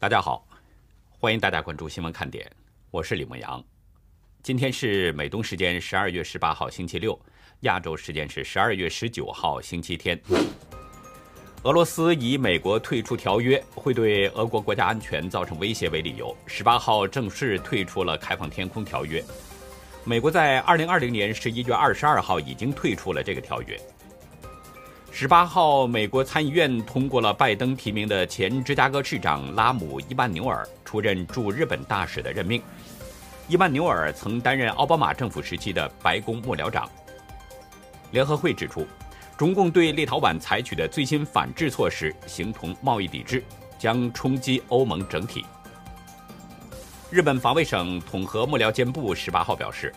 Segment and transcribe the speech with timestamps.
[0.00, 0.48] 大家好，
[1.10, 2.50] 欢迎大家关注新闻看点，
[2.90, 3.62] 我是李梦阳。
[4.42, 7.20] 今天是美东时间十二月十八号星期六，
[7.64, 10.18] 亚洲时间是十二月十九号星期天。
[11.64, 19.22] 俄罗斯以美国退出条约会对俄国国家安全造成威胁为理由，十八号正式退出了开放天空条约。
[20.02, 23.78] 美国在二零二零年十一月二十二号已经退出了这个条约。
[25.12, 32.62] 十八号，美国参议院通过了拜登提名的前芝加哥市长拉姆·伊曼纽尔出任驻日本大使的任命。
[33.46, 36.88] 伊曼纽尔曾担任奥巴马政府时期的白宫幕僚长。
[38.12, 38.86] 联合会指出，
[39.36, 43.44] 中共对立陶宛采取的最新反制措施形同贸易抵制，
[43.78, 45.44] 将冲击欧盟整体。
[47.10, 49.92] 日本防卫省统合幕僚监部十八号表示。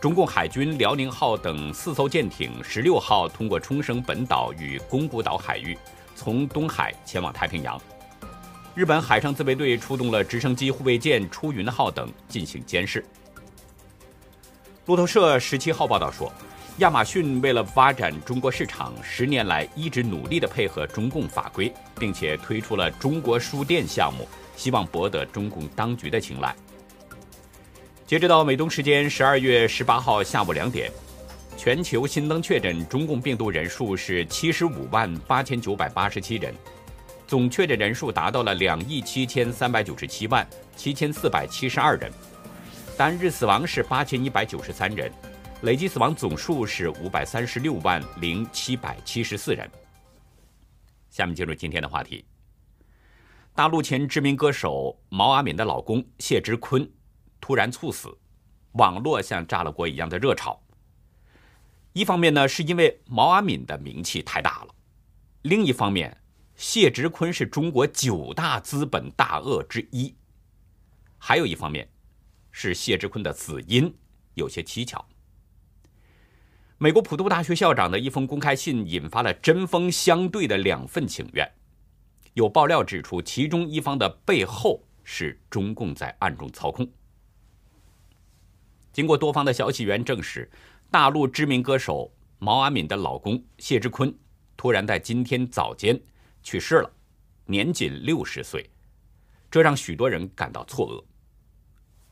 [0.00, 5.76] 中共海军辽宁号等四艘舰艇十六号通过冲绳本岛与宫古岛海域，
[6.14, 7.78] 从东海前往太平洋。
[8.74, 13.04] 日本海上自卫队出动了直升机护卫舰出云号等进行监视。
[14.86, 16.32] 路透社十七号报道说，
[16.78, 24.26] 亚马逊为了发展中国市场，十年来一直努力地配合中共法规，并且推出了中国书店项目，
[24.56, 26.56] 希望博得中共当局的青睐。
[28.10, 30.90] 截止到美东时间十二月十八号下午两点，
[31.56, 36.52] 全球新增确诊中共病毒人数是七十五万八千九百八十七人，
[37.28, 40.44] 总确诊人数达到了两亿七千三百九十七万
[40.74, 42.10] 七千四百七十二人，
[42.96, 45.08] 单日死亡是八千一百九十三人，
[45.62, 49.70] 累计死亡总数是五百三十六万零七百七十四人。
[51.10, 52.24] 下面进入今天的话题，
[53.54, 56.90] 大陆前知名歌手毛阿敏的老公谢之坤。
[57.40, 58.18] 突然猝死，
[58.72, 60.60] 网络像炸了锅一样的热炒。
[61.92, 64.74] 一方面呢，是因为毛阿敏的名气太大了；
[65.42, 66.16] 另一方面，
[66.54, 70.14] 谢植坤是中国九大资本大鳄之一；
[71.18, 71.88] 还有一方面，
[72.52, 73.92] 是谢植坤的死因
[74.34, 75.04] 有些蹊跷。
[76.78, 81.50] 美国普渡大学校长的一封公开信引发了针锋相对的两份请愿。
[82.34, 86.88] 有爆料指出，其中一方的背后是中共在暗中操控。
[88.92, 90.50] 经过多方的消息源证实，
[90.90, 94.12] 大陆知名歌手毛阿敏的老公谢之坤
[94.56, 95.98] 突然在今天早间
[96.42, 96.90] 去世了，
[97.46, 98.68] 年仅六十岁，
[99.48, 101.04] 这让许多人感到错愕。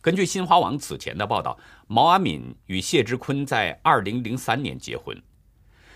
[0.00, 5.20] 根据新华网此前的报道，毛阿敏与谢之坤在二零零三年结婚，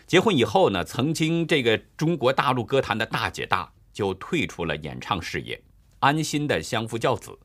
[0.04, 5.62] 结婚以后呢，曾经这个中国大陆歌坛的大姐大就退出了演唱事业，
[6.00, 7.38] 安心的相夫教子。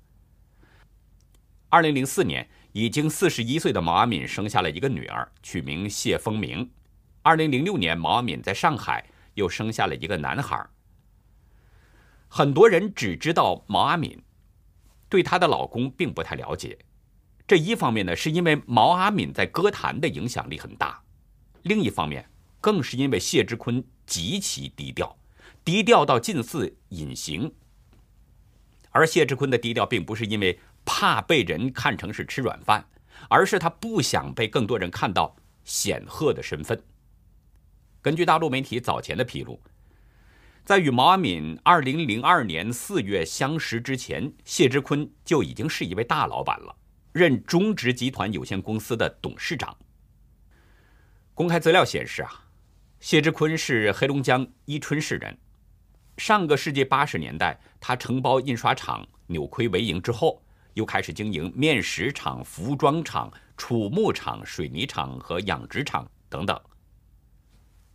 [1.69, 2.49] 二零零四年。
[2.77, 6.69] 已经四十一岁的毛阿敏生下了一个女儿，取名谢风鸣。
[7.23, 10.63] 二零零六年，毛阿敏在上海又生下了一个男孩。
[12.27, 14.21] 很多人只知道毛阿敏，
[15.09, 16.77] 对她的老公并不太了解。
[17.47, 21.01] 这一方面呢，是因为毛阿敏在歌坛的影响力很大；
[21.63, 22.29] 另一方面，
[22.61, 25.17] 更是因为谢之坤极其低调，
[25.65, 27.51] 低调到近似隐形。
[28.91, 30.59] 而谢之坤的低调，并不是因为。
[30.89, 32.87] 怕被人看成是吃软饭，
[33.29, 36.81] 而是他不想被更多人看到显赫的身份。
[38.01, 39.61] 根据大陆媒体早前的披露，
[40.63, 46.73] 在与毛阿敏2002年4月相识之前，谢之坤就已经是一位大老板了，
[47.11, 49.75] 任中植集团有限公司的董事长。
[51.33, 52.45] 公开资料显示啊，
[53.01, 55.37] 谢之坤是黑龙江伊春市人。
[56.17, 60.41] 上个世纪80年代，他承包印刷厂，扭亏为盈之后。
[60.77, 66.59] 又开始经营面食厂、服装厂、储木厂、水泥厂和养殖场等等。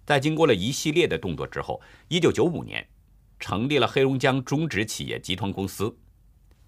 [0.04, 2.84] 在经过了一系列的动作之后，一九九五年
[3.38, 5.96] 成立了黑龙江中植企业集团公司，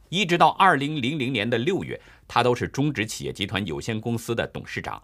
[0.08, 5.02] 一直到二零零零年的六月，他都是中植企业集团有限公司的董事长。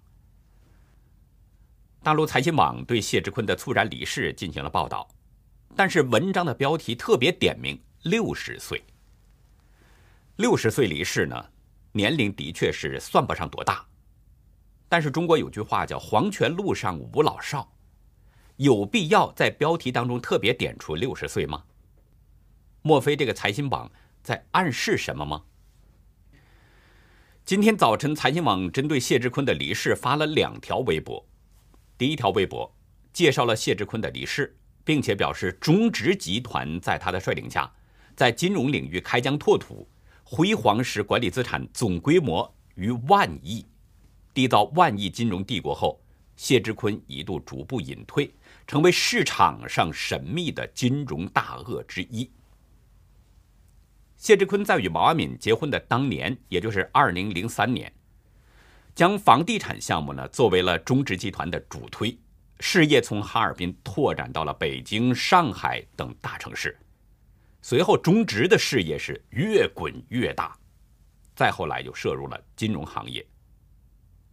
[2.04, 5.09] 大陆财新网对谢志坤的猝然离世进行了报道，
[5.74, 8.80] 但是文章的标题特别点名六十岁。
[10.41, 11.51] 六十岁离世呢，
[11.92, 13.87] 年龄的确是算不上多大，
[14.89, 17.75] 但是中国有句话叫“黄泉路上无老少”，
[18.57, 21.65] 有必要在标题当中特别点出六十岁吗？
[22.81, 23.92] 莫非这个财新网
[24.22, 25.42] 在暗示什么吗？
[27.45, 31.22] 今天早晨，财新网针对谢志坤的离世发了两条微博，
[31.98, 32.75] 第一条微博
[33.13, 37.71] 介绍了谢志坤的离世，并且表示中植集团在他的率领下，
[38.16, 39.86] 在金融领域开疆拓土。
[40.32, 43.66] 辉煌时管理资产总规模逾万亿，
[44.32, 46.00] 缔造万亿金融帝国后，
[46.36, 48.32] 谢志坤一度逐步隐退，
[48.65, 52.30] 成为市场上神秘的金融大鳄之一。
[54.16, 57.92] 谢志坤在与毛阿敏结婚的当年，也就是二零零三年，
[58.94, 62.16] 将房地产项目呢作为了中植集团的主推，
[62.60, 66.78] 事业从哈尔滨拓展到了北京、上海等大城市。
[67.62, 70.57] 随后，中植的事业是越滚越大，
[71.36, 73.24] 再后来又涉入了金融行业。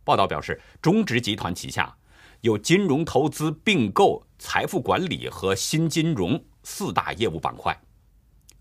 [0.05, 1.93] 报道表示，中植集团旗下
[2.39, 7.77] 有金融投资、并购、财富管理和新金融四大业务板块，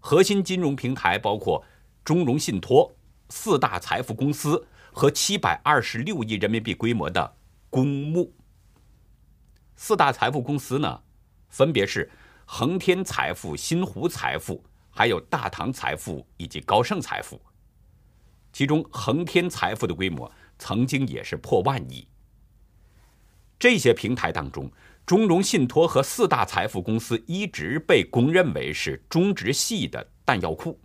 [0.00, 1.64] 核心金融平台包括
[2.04, 2.92] 中融信托、
[3.28, 7.36] 四大财富公司和七百二十六亿人民币规模的
[7.70, 8.34] 公募。
[9.76, 11.02] 四大财富公司呢，
[11.48, 12.10] 分别是。
[12.48, 17.38] 恒天财富、新湖财富，还有大唐财富以及高盛财富。
[18.52, 22.06] 其中，恒天财富的规模曾经也是破万亿。
[23.58, 24.70] 这些平台当中，
[25.04, 30.80] 中融信托和四大财富公司一直被公认为是中植系的弹药库。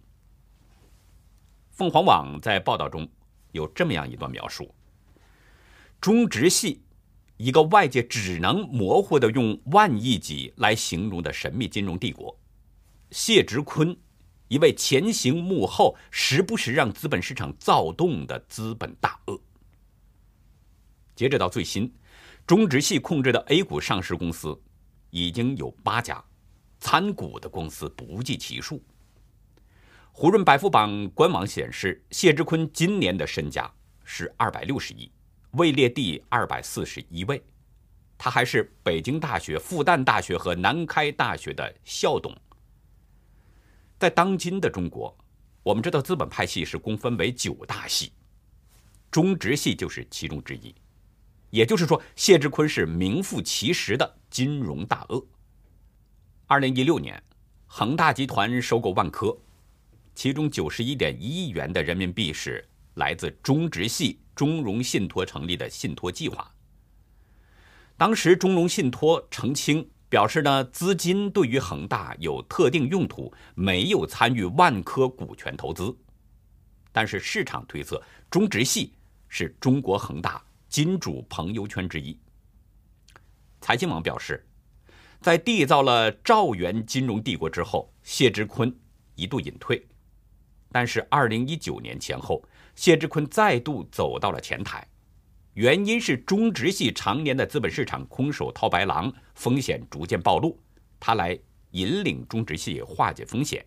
[1.70, 3.08] 凤凰网在报道中
[3.52, 4.74] 有这么样一段描述：
[6.02, 6.84] 中植系。
[7.42, 12.40] 一个外界只能模糊的用万亿级来形容的神秘金融帝国，
[13.10, 13.98] 谢植坤，
[14.48, 19.42] 一位前行幕后、时不时让资本市场躁动的资本大鳄。
[21.16, 21.92] 截止到最新，
[22.46, 24.56] 中植系控制的 A 股上市公司
[25.10, 26.24] 已经有八家，
[26.80, 28.84] 参股的公司不计其数。
[30.12, 33.74] 胡润百富榜官网显示，谢植坤今年的身价
[34.04, 35.12] 是二百六十亿。
[35.52, 37.44] 位列第二百四十一位，
[38.18, 42.34] 他还是北京大学、复旦大学和南开大学的校董。
[44.00, 45.16] 在当今的中国，
[45.62, 48.14] 我们知道资本派系是共分为九大系，
[49.12, 50.74] 中植系就是其中之一。
[51.50, 55.22] 也就是说，谢志坤是名副其实的金融大鳄。
[56.48, 57.22] 二零一六年，
[57.68, 59.38] 恒大集团收购万科，
[60.16, 62.66] 其中九十一点一亿元的人民币是
[62.96, 64.20] 来自中植系。
[64.34, 66.52] 中融信托成立的信托计划，
[67.96, 75.96] 当时中融信托澄清表示呢，资金对于恒大有特定用途，没有参与万科股权投资。
[76.92, 78.02] 但是市场推测，
[78.32, 78.94] 中植系
[79.28, 82.18] 是中国恒大金主朋友圈之一。
[83.60, 84.44] 财经网表示，
[85.20, 88.74] 在缔造了兆元金融帝国之后，谢志坤
[89.14, 89.86] 一度隐退，
[90.72, 92.42] 但是二零一九年前后。
[92.82, 94.88] 谢志坤再度走到了前台，
[95.54, 100.58] 原因是中植系常年的资本市场空手套白狼，风险逐渐暴露，
[101.00, 101.38] 他来
[101.74, 103.64] 引领中植系化解风险。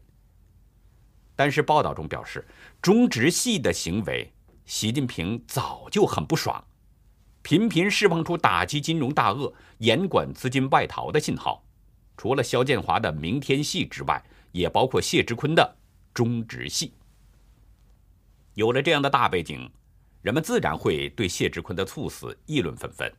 [1.37, 2.45] 但是报道中表示，
[2.83, 4.33] 中植系的行为，
[4.67, 6.65] 习近平早就很不爽，
[7.43, 11.65] 频频释放出打击金融大鳄、严管资金外逃的信号。
[12.17, 14.21] 除了肖建华的明天系之外，
[14.51, 15.77] 也包括谢志坤的
[16.13, 16.95] 中植系。
[18.55, 19.71] 有了这样的大背景，
[20.23, 23.13] 人们自然会对谢志坤的猝死议论纷纷。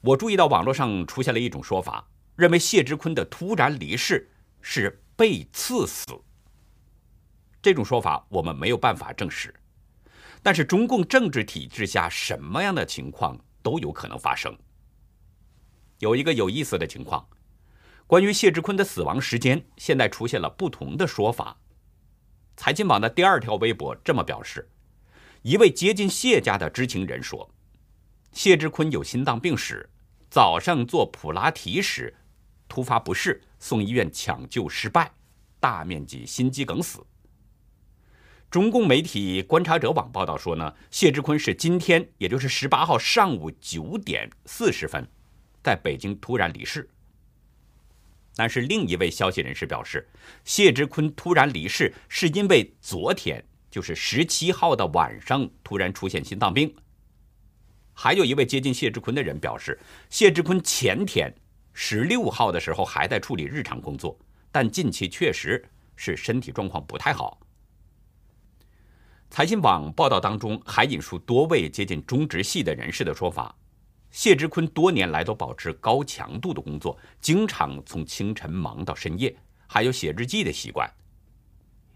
[0.00, 2.06] 我注意到网络上出现了一种说法，
[2.36, 4.30] 认为谢志坤的突然离世
[4.60, 6.04] 是被刺死。
[7.62, 9.54] 这种说法我们没有办法证实，
[10.42, 14.54] 但是中共政治体制下什么样的情况都有可能发生。
[16.00, 17.26] 有一个有意思的情况，
[18.06, 21.56] 关于谢志坤的死亡时间，现在出现了不同的说法。
[22.56, 24.68] 财经网的第二条微博这么表示：
[25.42, 27.50] 一位接近谢家的知情人说，
[28.32, 29.90] 谢志坤有心脏病史，
[30.30, 32.14] 早上做普拉提时
[32.68, 35.12] 突发不适，送医院抢救失败，
[35.58, 37.04] 大面积心肌梗死。
[38.50, 45.04] 中共媒体观察者网报道说呢，谢志坤是今天，也就是十八号上午九点四十分，
[45.60, 46.88] 在北京突然离世。
[48.36, 50.08] 但是另一位消息人士表示，
[50.44, 56.74] 谢志坤突然离世是因为昨天就是十七号的晚上突然出现心脏病。
[57.92, 59.78] 还有一位接近谢志坤的人表示，
[60.10, 61.32] 谢志坤前天
[61.72, 64.18] 十六号的时候还在处理日常工作，
[64.50, 65.64] 但近期确实
[65.94, 67.40] 是身体状况不太好。
[69.30, 73.56] 财新网报道当中还引述多位接近中植系的人士的说法。
[74.14, 80.88] 谢志坤多年来都保持高强度的工作，经常从清晨忙到深夜，还有写日记的习惯。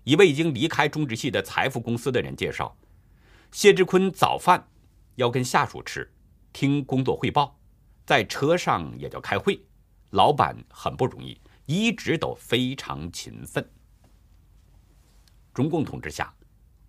[0.03, 2.77] 一位已经离开中植系的财富公司的人介绍，
[3.53, 4.69] 谢志坤早饭
[5.15, 6.13] 要跟下属吃，
[6.53, 7.57] 听工作汇报，
[8.05, 9.65] 在车上也叫开会。
[10.11, 13.65] 老板很不容易，一直都非常勤奋。
[15.55, 16.35] 中共统治下，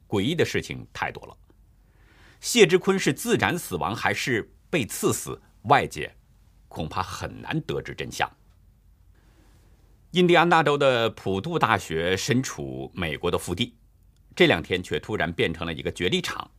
[0.07, 1.37] 诡异的事情太多了。
[2.41, 4.51] 谢志坤是自然死亡还是？
[4.69, 6.13] 被刺死，外界
[6.67, 8.29] 恐怕很难得知真相。
[10.11, 13.75] 印第安纳州的普渡大学身处美国的腹地，
[14.35, 16.49] 这两天却突然变成了一个角力场。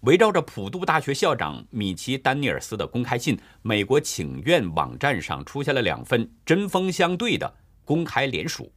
[0.00, 8.70] 围绕着普渡大学校长米奇·丹尼尔斯的公开信，美国请愿网站上出现了两份针锋相对的公开联署，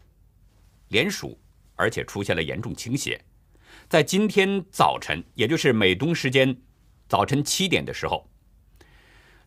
[0.88, 1.38] 联署，
[1.76, 3.22] 而且出现了严重倾斜。
[3.90, 6.56] 在今天早晨，也就是美东时间
[7.08, 8.29] 早晨七点的时候。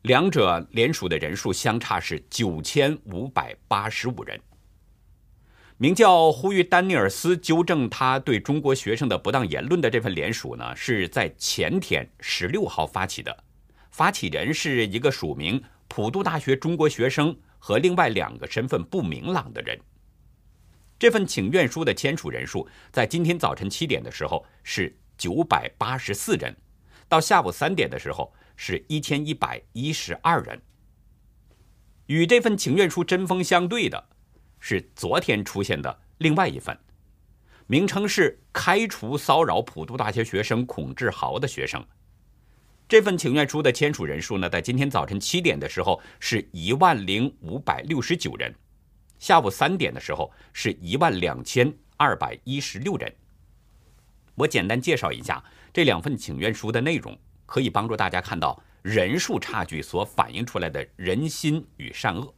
[0.02, 4.40] 两者联署的人数相差是九千五百八十五人。
[5.76, 13.44] 名叫“呼吁丹尼尔斯纠正他对中国学生的不当言论”的这份联署呢，是在前天十六号发起的，
[13.92, 19.78] 发起人是一个署名普渡大学中国学生和另外两个身份不明朗的人。
[20.98, 26.56] 这份请愿书的签署人数在今天早晨七点的时候是九百八十四人，
[27.08, 28.32] 到下午三点的时候。
[28.56, 30.60] 是一千一百一十二人。
[32.06, 34.08] 与这份请愿书针锋相对的，
[34.58, 36.76] 是昨天出现的另外一份，
[37.66, 41.82] 名称是“开除骚扰普渡大学学生孔志豪的学生”。
[42.88, 48.54] 这份请愿书的签署人数呢，在今天早晨七点的时候是一万零五百六十九人，
[49.18, 53.10] 下午三点的时候是一万两千二百一十六人。
[54.34, 55.42] 我简单介绍一下
[55.72, 57.16] 这两份请愿书的内容。
[57.52, 62.34] 可以帮助大家看到人数差距所反映出来的人心与善恶。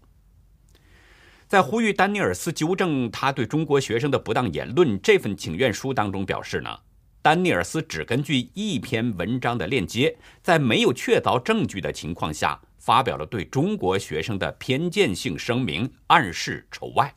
[1.47, 6.81] 在呼吁丹尼尔斯纠正他对中国学生的不当言论这份请愿书当中表示呢，
[7.23, 17.15] 丹尼尔斯只根据一篇文章的链接，在没有确凿证据的情况下，发表了对中国学生的偏见性声明，暗示仇外。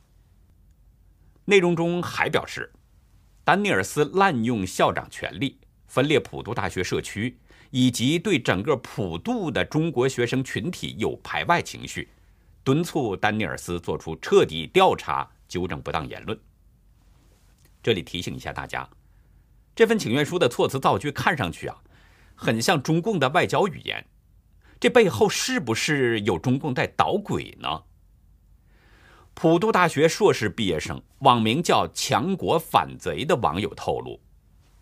[1.46, 2.72] 内容中还表示，
[3.42, 7.36] 丹尼尔斯滥用校长权力，分裂普渡大学社区。
[7.70, 12.08] 以及对整个普渡的中国学生群体有排外情绪，
[12.64, 16.38] 敦促丹尼尔斯做出彻底调查，纠正不当言论。
[17.82, 18.88] 这里提醒一下大家，
[19.74, 21.76] 这份请愿书的措辞造句看上去啊，
[22.34, 24.04] 很像中共的外交语言，
[24.80, 27.82] 这背后是不是有中共在捣鬼呢？
[29.34, 34.20] 普渡大学硕士毕业生，网名叫“强国反贼”的网友透露。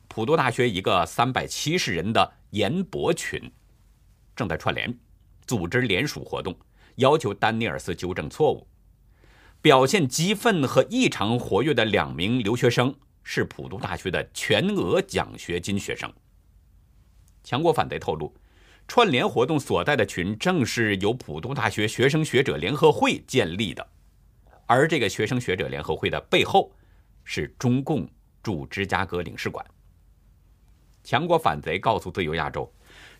[0.08, 3.52] 普渡大学一个三百七十人的研博群
[4.34, 4.98] 正在串联，
[5.46, 6.58] 组织联署活动，
[6.94, 8.66] 要求丹尼尔斯纠正错误。
[9.60, 16.10] 表现激愤和异常活跃的两名留学生是普渡大学的全额奖学金学生。
[17.44, 18.34] 强国反对透露，
[18.88, 23.86] 串联活动所在的群正是由普渡大学学生学者联合会建立的，
[24.64, 26.72] 而这个学生学者联合会的背后
[27.22, 28.08] 是中共
[28.42, 29.62] 驻芝加哥领事馆。
[31.06, 32.68] 强国反贼告诉自由亚洲，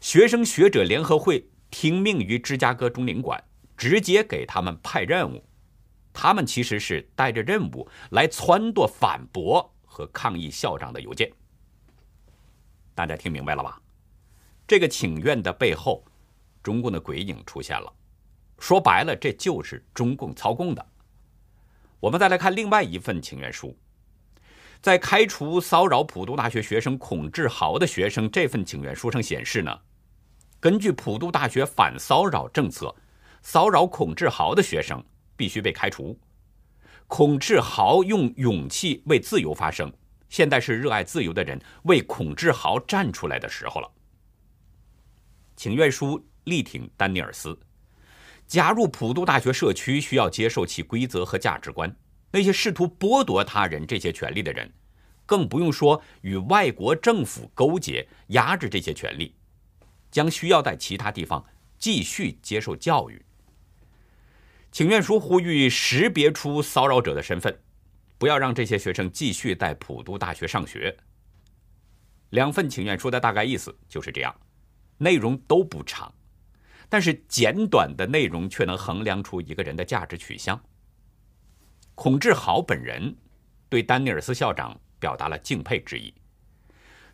[0.00, 3.40] 学生学者联合会听命于芝加哥中领馆，
[3.76, 5.40] 直接给他们派任务。
[6.12, 11.32] 他们其实是带着任务来撺掇反驳和抗议校长的邮件。
[12.92, 13.80] 大家听明白了吧？
[14.66, 16.04] 这个请愿的背后，
[16.64, 17.92] 中共的鬼影出现了。
[18.58, 20.84] 说白了，这就是中共操控的。
[22.00, 23.78] 我们再来看另外一份请愿书。
[24.80, 29.76] 在开除骚扰普渡大学学生孔志豪的学生这份请愿书上显示呢，
[30.60, 32.94] 根据普渡大学反骚扰政策，
[33.42, 35.02] 骚扰孔志豪的学生
[35.36, 36.18] 必须被开除。
[37.08, 39.92] 孔志豪用勇气为自由发声，
[40.28, 43.90] 现在是热爱自由的人为孔志豪站出来的时候了。
[45.56, 47.58] 请愿书力挺丹尼尔斯，
[48.46, 51.96] 加入普渡大学社区需要接受其规则和价值观。
[52.36, 54.70] 那些试图剥夺他人这些权利的人，
[55.24, 59.34] 更不用说与外国政府勾结、压制这些权利，
[60.10, 61.42] 将需要在其他地方
[61.78, 63.24] 继续接受教育。
[64.70, 67.58] 请愿书呼吁识别出骚扰者的身份，
[68.18, 70.94] 不要让这些学生继续在普渡大学上学。
[72.28, 74.36] 两份请愿书的大概意思就是这样，
[74.98, 76.12] 内容都不长，
[76.90, 80.60] 但是简短的内容却能衡量出一个人的价值取向。
[81.96, 83.16] 孔志豪本人
[83.70, 86.12] 对丹尼尔斯校长表达了敬佩之意。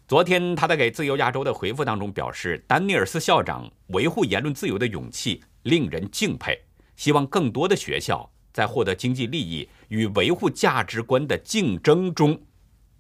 [0.09, 6.61] 昨天他在给自由亚洲的回复当中表示，丹尼尔斯校长维护言论自由的勇气令人敬佩，
[6.97, 12.43] 希望更多的学校在获得经济利益与维护价值观的竞争中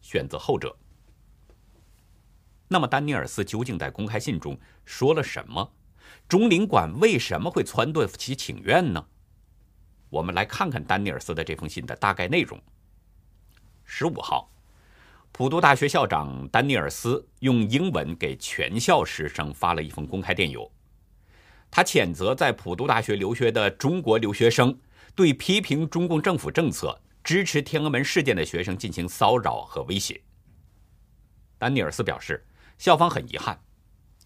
[0.01, 0.75] 选择后者。
[2.69, 5.73] 那么，丹尼尔斯究竟在公开信中说了什么？
[6.29, 9.05] 中领馆为什么会撺掇其请愿呢？
[10.13, 12.61] 我们来看看丹尼尔斯的这封信的大概内容。
[13.83, 14.53] 十五号，
[15.33, 20.71] 普渡大学校长丹尼尔斯用英文给全校师生发了一封公开电邮，
[21.71, 24.79] 他谴责在普渡大学留学的中国留学生
[25.15, 30.21] 对批评中共政府政策、支持天安门事件的学生进行骚扰和威胁。
[31.57, 33.59] 丹尼尔斯表示，校方很遗憾，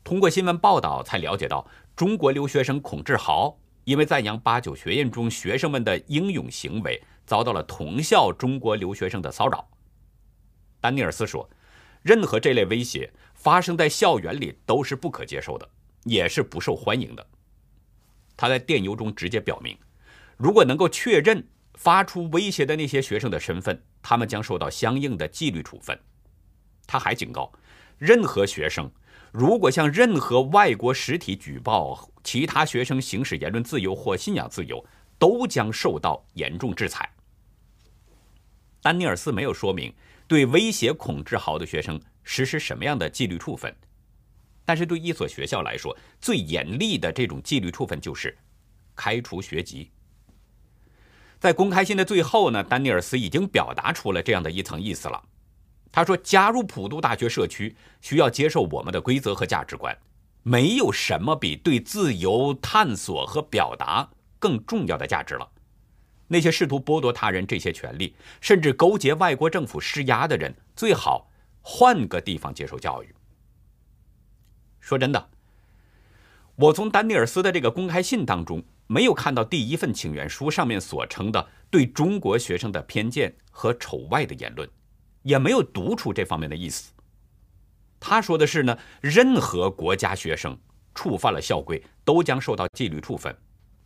[0.03, 1.65] 通过新闻报道才了解到，
[1.95, 9.65] 中国留学生孔志豪因为赞扬八九学院中学生们的英勇行为，遭到了同校中国留学生的骚扰。
[10.81, 11.49] 丹尼尔斯说，
[12.03, 15.69] 任何这类威胁发生在校园里都是不可接受的，
[16.03, 17.25] 也是不受欢迎的。
[18.37, 19.79] 他在电邮中直接表明，
[20.37, 25.97] 如果能够确认发出威胁的那些学生的身份，他们将受到相应的纪律处分。
[26.89, 27.53] 他还警告，
[27.99, 28.91] 任何学生
[29.39, 34.83] 如果向任何外国实体举报其他学生行使言论自由或信仰自由，
[35.19, 37.07] 都将受到严重制裁。
[38.81, 39.93] 丹尼尔斯没有说明
[40.27, 43.77] 对威胁孔志豪的学生实施什么样的纪律处分。
[44.65, 48.35] 但是对一所学校来说，最严厉的这种纪律处分就是
[48.95, 49.91] 开除学籍。
[51.39, 55.23] 在公开信的最后呢，丹尼尔斯已经表达出了这样的一层意思了。
[55.91, 59.97] 他说：“加入普渡大学社区需要接受我们的规则和价值观，
[60.43, 65.49] 没有什么比对自由探索和表达更重要的价值了。
[66.29, 71.31] 那些试图剥夺他人这些权利，甚至勾结外国政府施压的人，最好
[71.63, 73.15] 换个地方接受教育。”
[74.81, 75.29] 说真的，
[76.57, 84.69] 我从丹尼尔斯的这个公开信当中没有看到第一份请愿书上面所称的对中国学生的偏见和丑外的言论，
[85.27, 86.93] 也没有读出这方面的意思。
[87.99, 90.57] 他说的是呢，任何国家学生
[90.95, 93.37] 触犯了校规都将受到纪律处分，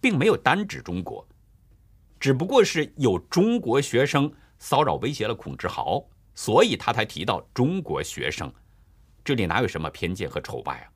[0.02, 1.26] 并没有单指中国，
[2.18, 6.04] 只不过是有中国学生骚扰威胁了孔志豪，
[6.34, 8.52] 所以他才提到中国学生。
[9.24, 10.92] 这里哪有什么偏见和丑外啊？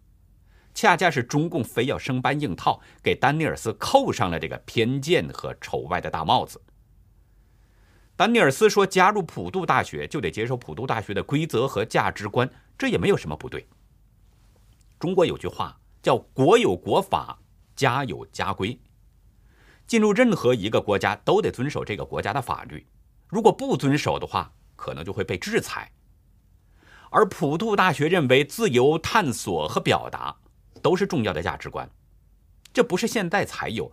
[0.75, 6.61] 恰恰是中共非要生搬硬套，给丹尼尔斯扣上了这个偏见和丑外的大帽子。
[8.17, 12.49] 丹尼尔斯说，加入普渡大学就得接受普渡大学的规则和价值观，
[12.79, 13.67] 这也没有什么不对。
[15.01, 17.41] 中国有句话叫“国有国法，
[17.75, 18.79] 家有家规”，
[19.89, 22.87] 进入任何一个国家都得遵守这个国家的法律，
[23.29, 25.91] 如果不遵守的话，可能就会被制裁。
[27.11, 30.37] 而普渡大学认为，自由探索和表达
[30.81, 31.91] 都是重要的价值观，
[32.73, 33.91] 这不是现在才有。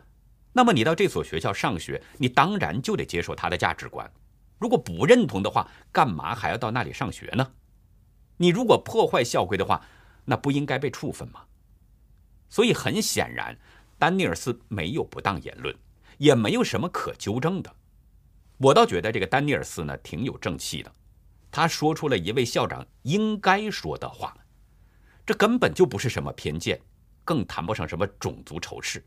[0.53, 4.11] 那么你到这所学校上学，你当然就得接受他的价值观。
[4.59, 7.51] 如果不认同的话，干嘛还要到那里上学呢？
[8.37, 9.85] 你如果破坏校规的话，
[10.25, 11.41] 那不应该被处分吗？
[12.49, 13.57] 所以很显然，
[13.97, 15.75] 丹尼尔斯没有不当言论，
[16.17, 17.75] 也没有什么可纠正的。
[18.57, 20.93] 我倒觉得这个丹尼尔斯呢，挺有正气的。
[21.49, 24.35] 他说出了一位校长应该说的话，
[25.25, 26.79] 这根本就不是什么偏见，
[27.23, 29.03] 更谈不上什么种族仇视。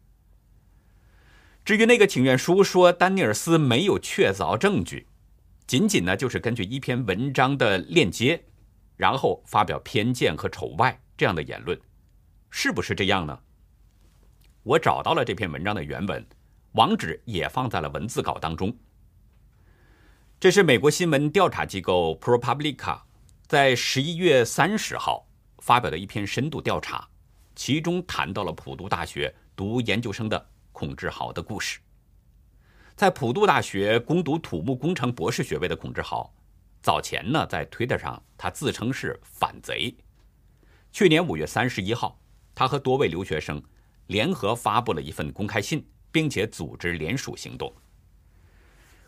[1.65, 5.07] 至于那个请愿书说丹尼尔斯没有确凿证据，
[5.67, 8.45] 仅仅呢就是根据一篇文章的链接，
[8.99, 11.81] 然后发表偏见和丑外这样的言论，
[12.51, 13.39] 是不是这样呢？
[14.63, 16.27] 我找到了这篇文章的原文，
[16.73, 18.77] 网址也放在了文字稿当中。
[20.39, 23.01] 这是美国新闻调查机构 ProPublica
[23.47, 25.27] 在十一月三十号
[25.61, 27.09] 发表的一篇深度调查，
[27.57, 31.79] 其中谈到了普渡大学读研究生的孔志豪的故事。
[32.97, 36.35] 在普渡大学攻读土木工程博士学位的孔志豪，
[36.83, 39.97] 早前呢在推特上他自称是反贼。
[40.93, 42.21] 去年五月三十一号，
[42.57, 43.63] 他和多位留学生
[44.09, 47.73] 联合发布了一份公开信，并且组织联署行动。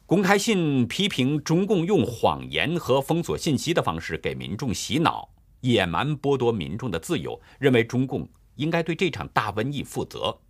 [0.06, 5.28] 公开信批评中共用谎言和封锁信息的方式给民众洗脑，
[5.62, 10.40] 野蛮剥夺民众的自由，认为中共应该对这场大瘟疫负责。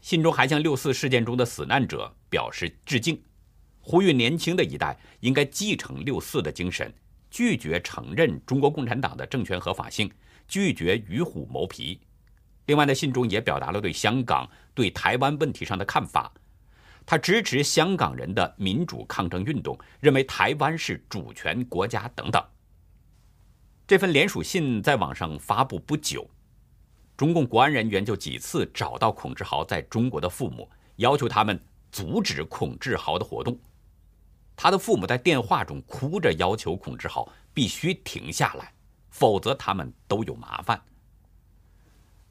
[0.00, 3.20] 信中还向六四事件中的死难者表示致敬，
[3.80, 6.92] 呼吁年轻的一代应该继承六四的精神，
[7.30, 10.10] 拒绝承认中国共产党的政权合法性，
[10.46, 12.00] 拒绝与虎谋皮。
[12.66, 16.32] 另外，在信中也表达了对香港、对台湾问题上的看法。
[17.06, 22.44] 他支持香港人的民主抗争运动，认为台湾是主权国家等等。
[23.86, 26.28] 这份联署信在网上发布不久，
[27.18, 33.58] 中共国安人员就几次找到孔志豪在中国的父母，要求他们阻止孔志豪的活动。
[34.54, 38.72] 他的父母在电话中哭着要求孔志豪必须停下来，
[39.10, 40.80] 否则他们都有麻烦。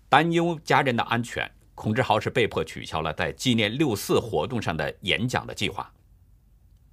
[0.08, 1.52] 担忧家人的安全。
[1.76, 5.94] 孔志豪是被迫取消了在纪念六四活动上的演讲的计划。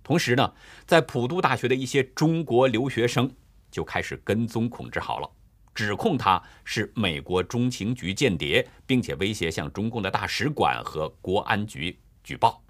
[0.02, 0.52] 同时呢，
[0.84, 3.32] 在普渡大学的一些中国留学生
[3.70, 5.30] 就开始跟踪孔志豪了，
[5.74, 12.62] 指控他是美国中情局间谍，并且威胁向中共的大使馆和国安局举报。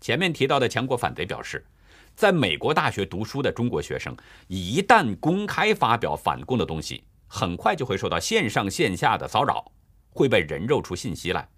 [0.00, 1.66] 前面提到的强国反贼表示，
[2.14, 9.72] 在美国大学读书的中国学生，一旦公开发表反共的东西，很快就会受到线上线下的骚扰，
[10.10, 11.48] 会被人肉出信息来。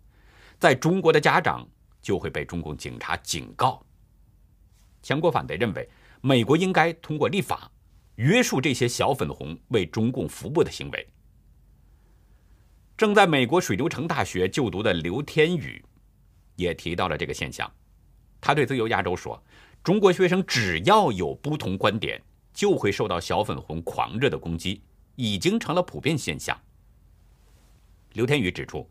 [0.58, 1.68] 在中国的家长
[2.00, 3.84] 就会被中共警察警告。
[5.02, 5.88] 强国反贼认为，
[6.22, 7.70] 美国应该通过立法
[8.20, 11.08] 约束这些小粉红为中共服务的行为。
[12.94, 15.82] 正在美国水流城大学就读的刘天宇
[16.54, 17.70] 也提到了这个现象。
[18.38, 19.42] 他对自由亚洲说
[19.82, 22.20] ：“中国学生只要有不同观点，
[22.52, 24.82] 就会受到小粉红狂热的攻击，
[25.16, 26.58] 已经成了普遍现象。”
[28.12, 28.86] 刘天宇指出，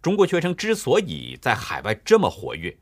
[0.00, 2.76] 中国学生之所以在海外这么活跃，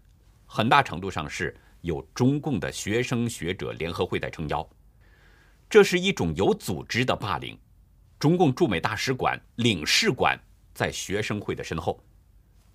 [0.46, 4.66] 很大程度上是有中共的学生学者联合会在撑腰，
[5.70, 7.56] 这是一种有组织的霸凌。
[8.18, 10.38] 中共驻美大使馆、领事馆。
[10.72, 12.02] 在学生会的身后，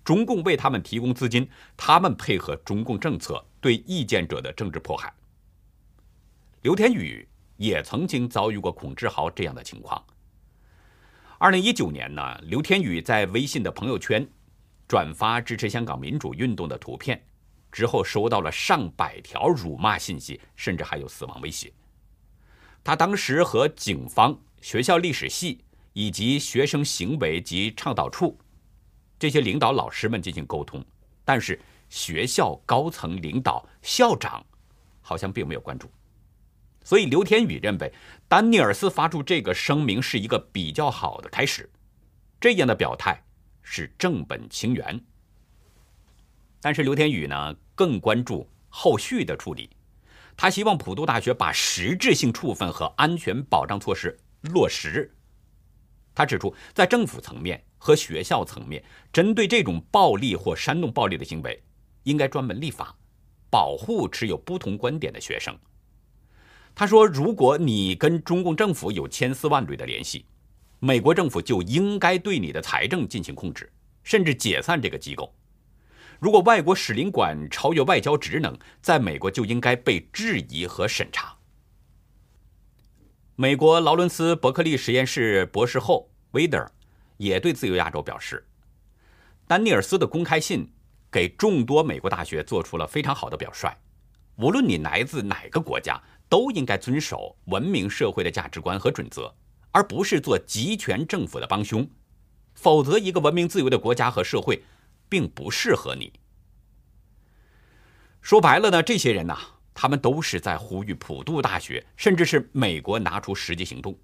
[0.04, 5.12] 中共为他们提供资金，他们配合中共政策对意见者的政治迫害。
[6.62, 10.00] 刘天宇也曾经遭遇过孔志豪这样的情况。
[11.38, 14.26] 二零一九年呢，刘天宇在微信的朋友圈
[14.86, 17.20] 转发支持香港民主运动的图片，
[17.72, 21.72] 之后收到了上百条辱骂信息，甚至还有死亡威胁。
[22.86, 25.60] 他当时和警方、学校历史系。
[25.98, 28.38] 以及学生行为及倡导处
[29.18, 30.84] 这些领导老师们进行沟通，
[31.24, 34.44] 但是学校高层领导、校长
[35.00, 35.90] 好像并没有关注，
[36.84, 37.90] 所以刘天宇认为
[38.28, 41.66] 丹尼尔斯发出这个声明是一个比较好的开始，
[42.38, 43.24] 这样的表态
[43.62, 45.00] 是正本清源。
[46.60, 49.70] 但是刘天宇呢更关注后续的处理，
[50.36, 55.10] 他希望普渡大学把实质性处分和安全保障措施落实。
[56.14, 61.62] 他指出，在政府层面和学校层面，针对这种暴力或煽动暴力的行为，
[62.04, 62.94] 应该专门立法，
[63.50, 65.56] 保护持有不同观点的学生。
[66.74, 70.26] 他说：“如果你跟中共政府有千丝万缕的联系，
[70.78, 73.72] 美国政府就应该对你的财政进行控制，
[74.02, 75.34] 甚至解散这个机构。
[76.20, 81.36] 如果外国使领馆超越外交职能，在美国就应该被质疑和审查。”
[83.36, 86.72] 美国劳伦斯伯克利实验室博士后威德尔
[87.18, 88.46] 也对自由亚洲表示，
[89.46, 90.72] 丹尼尔斯的公开信
[91.10, 93.76] 给众多美国大学做出了非常好的表率。
[94.36, 99.34] 无论你来自哪个国家，都应该遵守文明社会的价值观和准则，
[99.70, 101.86] 而不是做集权政府的帮凶。
[102.54, 104.62] 否则，一个文明自由的国家和社会
[105.08, 106.12] 并不适合你。
[108.20, 109.38] 说白了呢，这些人呐。
[109.78, 113.94] 他们都是在呼吁普渡大学，甚至是美国拿出实际行动，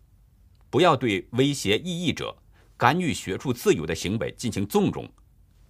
[0.68, 2.36] 不要对威胁异议者、
[2.76, 5.10] 干预学术自由的行为进行纵容，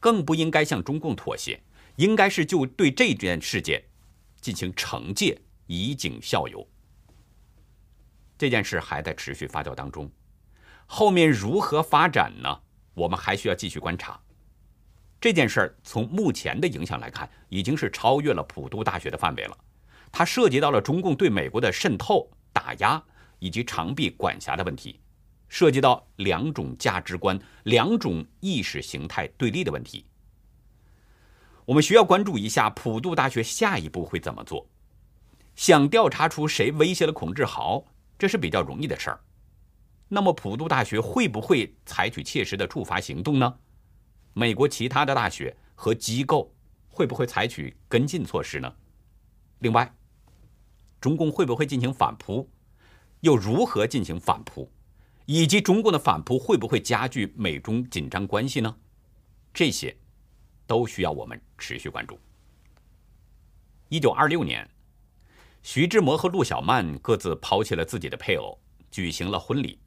[0.00, 1.62] 更不应该向中共妥协，
[1.94, 3.80] 应该是就对这件事件
[4.40, 6.68] 进行惩戒，以儆效尤。
[8.36, 10.10] 这件事还在持续发酵当中，
[10.86, 12.60] 后面如何发展呢？
[12.94, 14.20] 我们还需要继续观察。
[15.22, 19.56] 这件事儿从目前的影响来看，已经是超越了普渡大学的范围了。
[20.10, 23.00] 它涉及到了中共对美国的渗透、打压
[23.38, 24.98] 以及长臂管辖的问题，
[25.48, 30.04] 涉及到两种价值观、两种意识形态对立的问题。
[31.66, 34.68] 我们需要关注一下普渡大学下一步会怎么做。
[35.54, 37.84] 想调查出谁威胁了孔志豪，
[38.18, 39.20] 这是比较容易的事儿。
[40.08, 43.54] 那么普渡大学会不会采取切实的处罚行动呢？
[44.32, 46.54] 美国其他的大学和机构
[46.88, 48.74] 会不会采取跟进措施呢？
[49.58, 49.94] 另外。
[51.00, 52.48] 中共会不会进行反扑？
[53.22, 54.70] 又如何进行反扑？
[55.26, 58.76] 以及中共的反扑会不会加剧美中紧张关系呢？
[59.52, 59.96] 这些
[60.64, 62.16] 都需要我们持续关注。
[63.88, 64.70] 一九二六年，
[65.64, 68.56] 徐志摩和陆小曼各自抛弃了自己的配偶，
[68.88, 69.80] 举行了婚礼。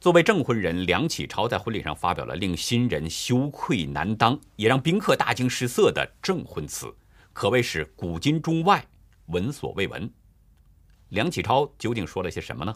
[0.00, 6.94] 作为证婚人，梁启超在婚礼上发表了令新人羞愧难当，也让宾客大惊失色的证婚词，
[7.32, 8.86] 可谓是古今中外
[9.26, 10.08] 闻所未闻。
[11.08, 12.72] 梁启超究竟说了些什么呢？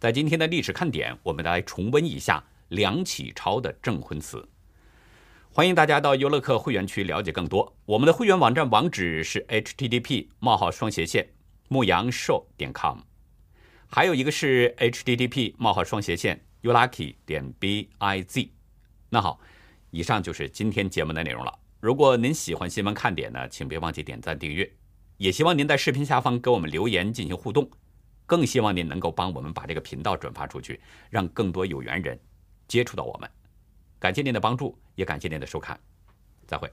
[0.00, 4.48] 在今天的历史看点，我们来重温一下梁启超的证婚词。
[5.48, 7.72] 欢迎大家到优乐客会员区了解更多。
[7.84, 11.34] 我们的会员网站网址是 http: 冒号双斜线
[11.68, 12.98] 牧羊 show 点 com，
[13.88, 18.48] 还有一个是 http: 冒号双斜线 ulucky 点 biz。
[19.08, 19.40] 那好，
[19.90, 21.58] 以上就是今天节目的内容了。
[21.80, 24.70] 如果您喜欢新闻看点呢，请别忘记点赞订阅。
[25.18, 27.70] 也希望您在视频下方给我们留言进行互动，
[28.26, 32.18] 更希望您能够帮我们把这个频道转发出去，让更多有缘人
[32.68, 33.30] 接触到我们。
[33.98, 35.78] 感谢您的帮助，也感谢您的收看，
[36.46, 36.70] 再会。